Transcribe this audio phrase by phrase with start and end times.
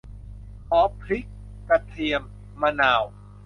[0.67, 1.25] ขอพริก
[1.67, 2.21] กระเทียม
[2.61, 3.03] มะนาว